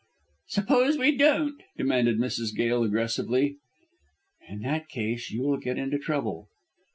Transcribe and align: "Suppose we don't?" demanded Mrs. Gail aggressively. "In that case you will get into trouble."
"Suppose 0.47 0.97
we 0.97 1.15
don't?" 1.15 1.61
demanded 1.77 2.17
Mrs. 2.17 2.55
Gail 2.55 2.81
aggressively. 2.81 3.57
"In 4.49 4.61
that 4.61 4.89
case 4.89 5.29
you 5.29 5.43
will 5.43 5.57
get 5.57 5.77
into 5.77 5.99
trouble." 5.99 6.49